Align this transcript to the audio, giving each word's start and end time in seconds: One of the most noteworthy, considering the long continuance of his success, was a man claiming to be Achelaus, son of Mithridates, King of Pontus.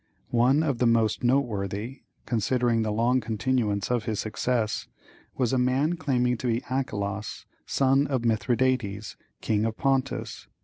One 0.33 0.63
of 0.63 0.79
the 0.79 0.87
most 0.87 1.23
noteworthy, 1.23 2.01
considering 2.25 2.81
the 2.81 2.91
long 2.91 3.21
continuance 3.21 3.91
of 3.91 4.05
his 4.05 4.19
success, 4.19 4.87
was 5.37 5.53
a 5.53 5.59
man 5.59 5.95
claiming 5.95 6.37
to 6.37 6.47
be 6.47 6.61
Achelaus, 6.71 7.45
son 7.67 8.07
of 8.07 8.25
Mithridates, 8.25 9.15
King 9.41 9.63
of 9.63 9.77
Pontus. 9.77 10.47